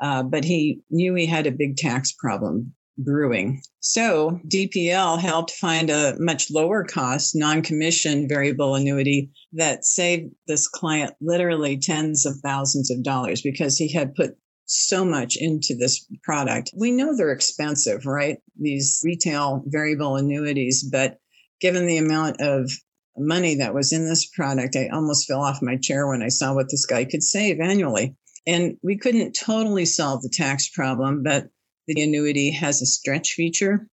Uh, 0.00 0.22
but 0.22 0.44
he 0.44 0.80
knew 0.90 1.14
he 1.14 1.26
had 1.26 1.46
a 1.46 1.52
big 1.52 1.76
tax 1.76 2.12
problem 2.12 2.74
brewing. 2.98 3.62
So 3.80 4.40
DPL 4.48 5.18
helped 5.18 5.52
find 5.52 5.90
a 5.90 6.16
much 6.18 6.50
lower 6.50 6.84
cost 6.84 7.34
non-commission 7.34 8.28
variable 8.28 8.74
annuity 8.74 9.30
that 9.52 9.84
saved 9.84 10.32
this 10.46 10.68
client 10.68 11.14
literally 11.20 11.78
tens 11.78 12.26
of 12.26 12.36
thousands 12.42 12.90
of 12.90 13.02
dollars 13.02 13.42
because 13.42 13.76
he 13.76 13.92
had 13.92 14.14
put 14.14 14.36
so 14.66 15.04
much 15.04 15.36
into 15.36 15.74
this 15.74 16.06
product. 16.22 16.70
We 16.76 16.92
know 16.92 17.16
they're 17.16 17.32
expensive, 17.32 18.06
right? 18.06 18.38
These 18.58 19.00
retail 19.04 19.62
variable 19.66 20.16
annuities, 20.16 20.88
but 20.90 21.18
given 21.60 21.86
the 21.86 21.98
amount 21.98 22.40
of 22.40 22.70
money 23.16 23.56
that 23.56 23.74
was 23.74 23.92
in 23.92 24.08
this 24.08 24.26
product, 24.26 24.76
I 24.76 24.88
almost 24.88 25.26
fell 25.26 25.42
off 25.42 25.62
my 25.62 25.76
chair 25.76 26.08
when 26.08 26.22
I 26.22 26.28
saw 26.28 26.54
what 26.54 26.70
this 26.70 26.86
guy 26.86 27.04
could 27.04 27.22
save 27.22 27.60
annually. 27.60 28.16
And 28.46 28.76
we 28.82 28.96
couldn't 28.98 29.34
totally 29.34 29.84
solve 29.84 30.22
the 30.22 30.30
tax 30.32 30.68
problem, 30.68 31.22
but 31.22 31.48
the 31.86 32.00
annuity 32.02 32.50
has 32.50 32.80
a 32.80 32.86
stretch 32.86 33.32
feature, 33.32 33.88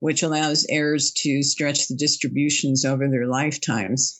which 0.00 0.22
allows 0.22 0.66
heirs 0.68 1.12
to 1.18 1.42
stretch 1.42 1.88
the 1.88 1.96
distributions 1.96 2.84
over 2.84 3.08
their 3.08 3.26
lifetimes. 3.26 4.18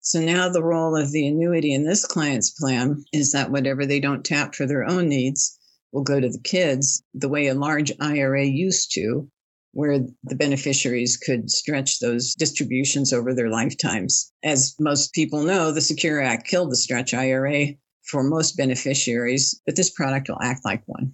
So 0.00 0.20
now 0.20 0.48
the 0.48 0.64
role 0.64 0.96
of 0.96 1.12
the 1.12 1.26
annuity 1.26 1.72
in 1.72 1.84
this 1.84 2.04
client's 2.04 2.50
plan 2.50 3.04
is 3.12 3.32
that 3.32 3.52
whatever 3.52 3.86
they 3.86 4.00
don't 4.00 4.24
tap 4.24 4.54
for 4.54 4.66
their 4.66 4.84
own 4.84 5.08
needs, 5.08 5.58
will 5.92 6.02
go 6.02 6.18
to 6.18 6.28
the 6.28 6.40
kids 6.40 7.02
the 7.14 7.28
way 7.28 7.46
a 7.46 7.54
large 7.54 7.92
IRA 8.00 8.44
used 8.44 8.92
to, 8.94 9.30
where 9.72 10.00
the 10.24 10.34
beneficiaries 10.34 11.16
could 11.16 11.50
stretch 11.50 12.00
those 12.00 12.34
distributions 12.34 13.12
over 13.12 13.34
their 13.34 13.50
lifetimes. 13.50 14.32
As 14.42 14.74
most 14.80 15.12
people 15.12 15.42
know, 15.42 15.70
the 15.70 15.80
Secure 15.80 16.20
Act 16.20 16.46
killed 16.46 16.70
the 16.70 16.76
stretch 16.76 17.14
IRA 17.14 17.68
for 18.02 18.22
most 18.22 18.56
beneficiaries, 18.56 19.60
but 19.64 19.76
this 19.76 19.90
product 19.90 20.28
will 20.28 20.42
act 20.42 20.64
like 20.64 20.82
one. 20.86 21.12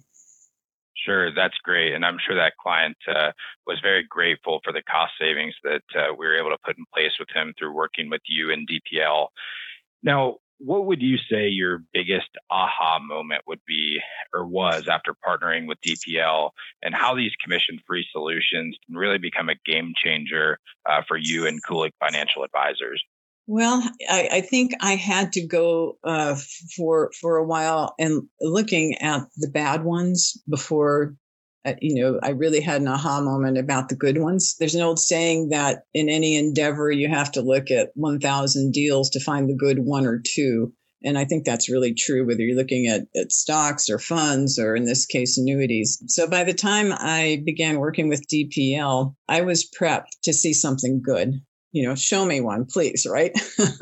Sure, 1.05 1.33
that's 1.33 1.57
great. 1.63 1.93
And 1.93 2.05
I'm 2.05 2.17
sure 2.25 2.35
that 2.35 2.57
client 2.57 2.97
uh, 3.07 3.31
was 3.65 3.79
very 3.81 4.03
grateful 4.03 4.59
for 4.63 4.73
the 4.73 4.81
cost 4.81 5.13
savings 5.19 5.55
that 5.63 5.83
uh, 5.95 6.13
we 6.17 6.25
were 6.25 6.37
able 6.37 6.49
to 6.49 6.57
put 6.65 6.77
in 6.77 6.85
place 6.93 7.13
with 7.19 7.29
him 7.33 7.53
through 7.57 7.73
working 7.73 8.09
with 8.09 8.21
you 8.27 8.51
and 8.51 8.67
DPL. 8.67 9.27
Now, 10.03 10.37
what 10.59 10.85
would 10.85 11.01
you 11.01 11.17
say 11.17 11.47
your 11.47 11.81
biggest 11.93 12.27
aha 12.51 12.99
moment 12.99 13.43
would 13.47 13.61
be 13.65 13.99
or 14.33 14.45
was 14.45 14.89
after 14.91 15.15
partnering 15.25 15.67
with 15.67 15.79
DPL 15.79 16.49
and 16.83 16.93
how 16.93 17.15
these 17.15 17.31
commission 17.41 17.79
free 17.87 18.05
solutions 18.11 18.77
can 18.85 18.97
really 18.97 19.17
become 19.17 19.47
a 19.47 19.55
game 19.65 19.93
changer 19.95 20.59
uh, 20.85 21.01
for 21.07 21.17
you 21.17 21.47
and 21.47 21.63
Kulig 21.63 21.91
Financial 21.99 22.43
Advisors? 22.43 23.01
Well, 23.51 23.81
I, 24.07 24.29
I, 24.31 24.41
think 24.41 24.73
I 24.79 24.93
had 24.95 25.33
to 25.33 25.41
go 25.41 25.97
uh, 26.03 26.35
for 26.77 27.09
for 27.19 27.37
a 27.37 27.43
while 27.43 27.95
and 27.97 28.27
looking 28.39 28.99
at 29.01 29.23
the 29.37 29.49
bad 29.49 29.83
ones 29.83 30.37
before 30.47 31.15
uh, 31.65 31.73
you 31.81 31.99
know, 31.99 32.19
I 32.21 32.29
really 32.29 32.61
had 32.61 32.81
an 32.81 32.87
aha 32.87 33.21
moment 33.21 33.57
about 33.57 33.89
the 33.89 33.95
good 33.95 34.19
ones. 34.19 34.55
There's 34.59 34.75
an 34.75 34.83
old 34.83 34.99
saying 34.99 35.49
that 35.49 35.79
in 35.95 36.09
any 36.09 36.37
endeavor, 36.37 36.91
you 36.91 37.09
have 37.09 37.31
to 37.31 37.41
look 37.41 37.71
at 37.71 37.89
1,000 37.95 38.71
deals 38.71 39.09
to 39.09 39.19
find 39.19 39.49
the 39.49 39.55
good 39.55 39.79
one 39.79 40.05
or 40.05 40.21
two. 40.23 40.71
And 41.03 41.17
I 41.17 41.25
think 41.25 41.43
that's 41.43 41.71
really 41.71 41.95
true, 41.95 42.27
whether 42.27 42.41
you're 42.41 42.55
looking 42.55 42.85
at, 42.85 43.07
at 43.19 43.31
stocks 43.31 43.89
or 43.89 43.97
funds, 43.97 44.59
or 44.59 44.75
in 44.75 44.85
this 44.85 45.07
case, 45.07 45.39
annuities. 45.39 46.01
So 46.05 46.27
by 46.27 46.43
the 46.43 46.53
time 46.53 46.93
I 46.93 47.41
began 47.43 47.79
working 47.79 48.09
with 48.09 48.27
DPL, 48.27 49.15
I 49.27 49.41
was 49.41 49.67
prepped 49.67 50.19
to 50.25 50.33
see 50.33 50.53
something 50.53 51.01
good. 51.01 51.41
You 51.71 51.87
know, 51.87 51.95
show 51.95 52.25
me 52.25 52.41
one, 52.41 52.65
please, 52.65 53.05
right? 53.09 53.31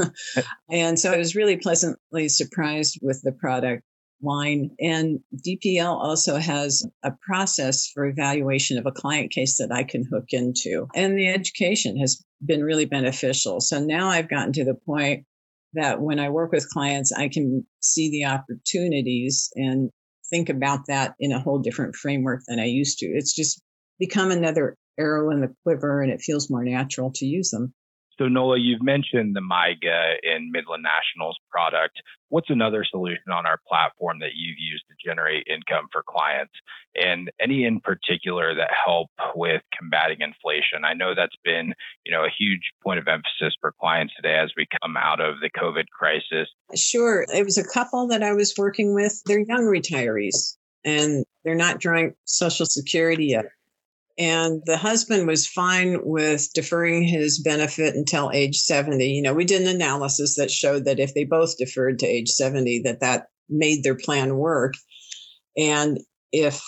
and 0.69 0.99
so 0.99 1.13
I 1.13 1.17
was 1.17 1.35
really 1.35 1.57
pleasantly 1.57 2.27
surprised 2.27 2.99
with 3.01 3.21
the 3.23 3.31
product 3.31 3.83
line. 4.21 4.71
And 4.79 5.19
DPL 5.47 5.91
also 5.91 6.37
has 6.37 6.83
a 7.03 7.11
process 7.25 7.89
for 7.93 8.05
evaluation 8.05 8.77
of 8.77 8.85
a 8.85 8.91
client 8.91 9.31
case 9.31 9.57
that 9.57 9.71
I 9.71 9.83
can 9.83 10.03
hook 10.11 10.25
into. 10.29 10.87
And 10.95 11.17
the 11.17 11.27
education 11.27 11.97
has 11.97 12.23
been 12.45 12.63
really 12.63 12.85
beneficial. 12.85 13.61
So 13.61 13.79
now 13.79 14.09
I've 14.09 14.29
gotten 14.29 14.53
to 14.53 14.65
the 14.65 14.75
point 14.75 15.25
that 15.73 16.01
when 16.01 16.19
I 16.19 16.29
work 16.29 16.51
with 16.51 16.69
clients, 16.69 17.11
I 17.11 17.29
can 17.29 17.65
see 17.81 18.09
the 18.09 18.25
opportunities 18.25 19.49
and 19.55 19.91
think 20.29 20.49
about 20.49 20.87
that 20.87 21.13
in 21.19 21.31
a 21.31 21.39
whole 21.39 21.59
different 21.59 21.95
framework 21.95 22.41
than 22.47 22.59
I 22.59 22.65
used 22.65 22.99
to. 22.99 23.05
It's 23.05 23.33
just 23.33 23.61
become 23.99 24.31
another 24.31 24.75
arrow 24.97 25.31
in 25.31 25.41
the 25.41 25.53
quiver 25.63 26.01
and 26.01 26.11
it 26.11 26.21
feels 26.21 26.49
more 26.49 26.63
natural 26.63 27.11
to 27.15 27.25
use 27.25 27.51
them. 27.51 27.73
So, 28.17 28.27
Nola, 28.27 28.57
you've 28.57 28.81
mentioned 28.81 29.35
the 29.35 29.41
MYGA 29.41 30.15
in 30.23 30.51
Midland 30.51 30.83
National's 30.83 31.37
product. 31.51 32.01
What's 32.29 32.49
another 32.49 32.83
solution 32.83 33.31
on 33.31 33.45
our 33.45 33.59
platform 33.67 34.19
that 34.19 34.33
you've 34.33 34.57
used 34.57 34.85
to 34.89 35.07
generate 35.07 35.45
income 35.47 35.85
for 35.91 36.03
clients? 36.07 36.53
And 36.95 37.29
any 37.39 37.63
in 37.63 37.79
particular 37.79 38.55
that 38.55 38.71
help 38.73 39.09
with 39.35 39.61
combating 39.77 40.21
inflation? 40.21 40.83
I 40.83 40.95
know 40.95 41.13
that's 41.15 41.35
been, 41.43 41.75
you 42.05 42.11
know, 42.11 42.23
a 42.23 42.33
huge 42.35 42.71
point 42.83 42.97
of 42.97 43.07
emphasis 43.07 43.55
for 43.61 43.71
clients 43.79 44.15
today 44.15 44.39
as 44.39 44.51
we 44.57 44.65
come 44.81 44.97
out 44.97 45.19
of 45.19 45.35
the 45.39 45.51
COVID 45.51 45.85
crisis. 45.95 46.49
Sure. 46.75 47.23
It 47.31 47.45
was 47.45 47.59
a 47.59 47.67
couple 47.67 48.07
that 48.07 48.23
I 48.23 48.33
was 48.33 48.55
working 48.57 48.95
with. 48.95 49.21
They're 49.27 49.45
young 49.47 49.65
retirees 49.65 50.57
and 50.83 51.23
they're 51.43 51.53
not 51.53 51.79
drawing 51.79 52.15
Social 52.25 52.65
Security 52.65 53.27
yet. 53.27 53.45
And 54.17 54.63
the 54.65 54.77
husband 54.77 55.27
was 55.27 55.45
fine 55.45 55.99
with 56.03 56.51
deferring 56.53 57.03
his 57.03 57.39
benefit 57.39 57.95
until 57.95 58.31
age 58.33 58.57
70. 58.57 59.05
You 59.05 59.21
know, 59.21 59.33
we 59.33 59.45
did 59.45 59.61
an 59.61 59.67
analysis 59.67 60.35
that 60.35 60.49
showed 60.49 60.85
that 60.85 60.99
if 60.99 61.13
they 61.13 61.23
both 61.23 61.57
deferred 61.57 61.99
to 61.99 62.07
age 62.07 62.29
70, 62.29 62.81
that 62.83 62.99
that 63.01 63.27
made 63.47 63.83
their 63.83 63.95
plan 63.95 64.37
work. 64.37 64.73
And 65.55 65.99
if 66.31 66.61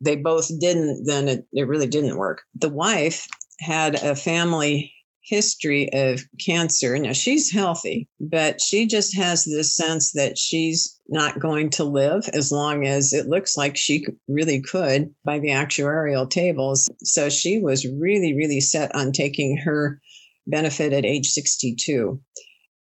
they 0.00 0.16
both 0.16 0.50
didn't, 0.58 1.04
then 1.06 1.28
it, 1.28 1.46
it 1.52 1.68
really 1.68 1.86
didn't 1.86 2.16
work. 2.16 2.42
The 2.54 2.68
wife 2.68 3.28
had 3.60 3.94
a 3.94 4.16
family 4.16 4.92
history 5.26 5.92
of 5.92 6.22
cancer. 6.44 6.96
Now 6.98 7.12
she's 7.12 7.50
healthy, 7.50 8.08
but 8.20 8.60
she 8.60 8.86
just 8.86 9.16
has 9.16 9.44
this 9.44 9.76
sense 9.76 10.12
that 10.12 10.38
she's 10.38 10.98
not 11.08 11.40
going 11.40 11.70
to 11.70 11.84
live 11.84 12.28
as 12.32 12.52
long 12.52 12.86
as 12.86 13.12
it 13.12 13.26
looks 13.26 13.56
like 13.56 13.76
she 13.76 14.06
really 14.28 14.62
could 14.62 15.12
by 15.24 15.38
the 15.38 15.48
actuarial 15.48 16.28
tables. 16.28 16.88
So 17.02 17.28
she 17.28 17.58
was 17.58 17.86
really, 17.86 18.34
really 18.34 18.60
set 18.60 18.94
on 18.94 19.12
taking 19.12 19.56
her 19.58 20.00
benefit 20.46 20.92
at 20.92 21.04
age 21.04 21.28
62. 21.28 22.20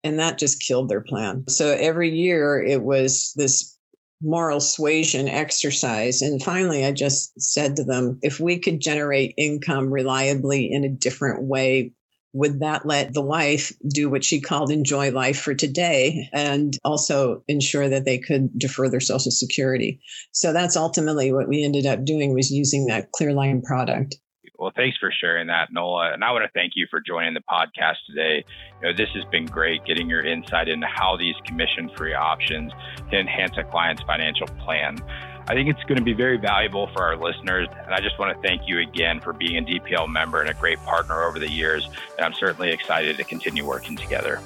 And 0.03 0.17
that 0.19 0.39
just 0.39 0.63
killed 0.63 0.89
their 0.89 1.01
plan. 1.01 1.45
So 1.47 1.67
every 1.79 2.09
year 2.09 2.61
it 2.61 2.81
was 2.81 3.33
this 3.35 3.77
moral 4.23 4.59
suasion 4.59 5.27
exercise. 5.27 6.21
And 6.21 6.41
finally, 6.41 6.85
I 6.85 6.91
just 6.91 7.39
said 7.39 7.75
to 7.75 7.83
them, 7.83 8.19
if 8.21 8.39
we 8.39 8.59
could 8.59 8.79
generate 8.79 9.33
income 9.37 9.91
reliably 9.91 10.71
in 10.71 10.83
a 10.83 10.89
different 10.89 11.43
way, 11.43 11.93
would 12.33 12.59
that 12.59 12.85
let 12.85 13.13
the 13.13 13.21
wife 13.21 13.73
do 13.87 14.09
what 14.09 14.23
she 14.23 14.39
called 14.39 14.71
enjoy 14.71 15.11
life 15.11 15.39
for 15.39 15.53
today 15.53 16.29
and 16.33 16.77
also 16.83 17.43
ensure 17.47 17.89
that 17.89 18.05
they 18.05 18.17
could 18.17 18.57
defer 18.57 18.89
their 18.89 18.99
social 18.99 19.31
security 19.31 19.99
so 20.31 20.53
that's 20.53 20.77
ultimately 20.77 21.31
what 21.31 21.47
we 21.47 21.63
ended 21.63 21.85
up 21.85 22.03
doing 22.05 22.33
was 22.33 22.51
using 22.51 22.85
that 22.85 23.09
clearline 23.11 23.63
product 23.63 24.15
well, 24.61 24.71
thanks 24.75 24.95
for 24.99 25.11
sharing 25.11 25.47
that, 25.47 25.69
Nola. 25.73 26.13
And 26.13 26.23
I 26.23 26.31
want 26.31 26.43
to 26.43 26.51
thank 26.53 26.73
you 26.75 26.85
for 26.91 27.01
joining 27.01 27.33
the 27.33 27.41
podcast 27.49 27.95
today. 28.07 28.45
You 28.79 28.87
know, 28.87 28.93
this 28.95 29.09
has 29.15 29.23
been 29.31 29.47
great 29.47 29.83
getting 29.85 30.07
your 30.07 30.23
insight 30.23 30.67
into 30.67 30.85
how 30.85 31.17
these 31.17 31.33
commission 31.47 31.89
free 31.97 32.13
options 32.13 32.71
can 33.09 33.21
enhance 33.21 33.57
a 33.57 33.63
client's 33.63 34.03
financial 34.03 34.45
plan. 34.63 34.99
I 35.47 35.53
think 35.53 35.69
it's 35.69 35.83
going 35.83 35.97
to 35.97 36.03
be 36.03 36.13
very 36.13 36.37
valuable 36.37 36.87
for 36.87 37.03
our 37.03 37.17
listeners. 37.17 37.67
And 37.85 37.93
I 37.93 37.99
just 37.99 38.17
want 38.19 38.35
to 38.35 38.47
thank 38.47 38.67
you 38.67 38.79
again 38.79 39.19
for 39.19 39.33
being 39.33 39.57
a 39.57 39.61
DPL 39.61 40.09
member 40.09 40.41
and 40.41 40.49
a 40.49 40.53
great 40.53 40.79
partner 40.79 41.23
over 41.23 41.39
the 41.39 41.49
years. 41.49 41.89
And 42.17 42.25
I'm 42.25 42.33
certainly 42.33 42.71
excited 42.71 43.17
to 43.17 43.23
continue 43.23 43.65
working 43.65 43.95
together. 43.95 44.41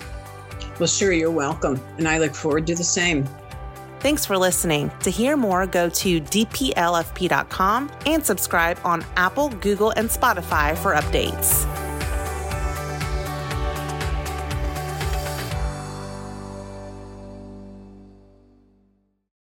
Well, 0.80 0.88
sure, 0.88 1.12
you're 1.12 1.32
welcome. 1.32 1.80
And 1.98 2.08
I 2.08 2.18
look 2.20 2.36
forward 2.36 2.68
to 2.68 2.76
the 2.76 2.84
same. 2.84 3.28
Thanks 4.00 4.26
for 4.26 4.38
listening. 4.38 4.92
To 5.02 5.10
hear 5.10 5.36
more, 5.36 5.66
go 5.66 5.90
to 5.90 6.22
dplfp.com 6.22 7.92
and 8.06 8.26
subscribe 8.26 8.78
on 8.84 9.04
Apple, 9.16 9.50
Google, 9.50 9.92
and 9.92 10.10
Spotify 10.10 10.78
for 10.78 10.94
updates. 10.94 11.85